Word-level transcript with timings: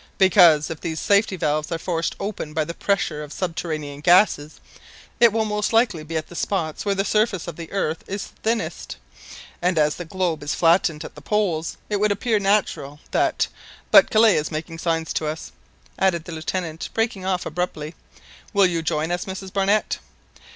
"Because, 0.17 0.71
if 0.71 0.81
these 0.81 0.99
safety 0.99 1.35
valves 1.35 1.71
are 1.71 1.77
forced 1.77 2.15
open 2.19 2.53
by 2.55 2.65
the 2.65 2.73
pressure 2.73 3.21
of 3.21 3.31
subterranean 3.31 3.99
gases, 4.01 4.59
it 5.19 5.31
will 5.31 5.45
most 5.45 5.73
likely 5.73 6.03
be 6.03 6.17
at 6.17 6.25
the 6.27 6.35
spots 6.35 6.83
where 6.83 6.95
the 6.95 7.05
surface 7.05 7.47
of 7.47 7.55
the 7.55 7.71
earth 7.71 8.03
is 8.07 8.25
thinest, 8.41 8.97
and 9.61 9.77
as 9.77 9.97
the 9.97 10.03
globe 10.03 10.41
is 10.41 10.55
flattened 10.55 11.05
at 11.05 11.13
the 11.13 11.21
poles, 11.21 11.77
it 11.87 11.97
would 11.99 12.11
appear 12.11 12.39
natural 12.39 12.99
that 13.11 13.47
but 13.91 14.09
Kellet 14.09 14.37
is 14.37 14.49
making 14.49 14.79
signs 14.79 15.13
to 15.13 15.27
us," 15.27 15.51
added 15.99 16.25
the 16.25 16.31
Lieutenant, 16.31 16.89
breaking 16.95 17.23
off 17.23 17.45
abruptly; 17.45 17.93
"will 18.53 18.65
you 18.65 18.81
join 18.81 19.11
us, 19.11 19.25
Mrs 19.25 19.53
Barnett?" 19.53 19.99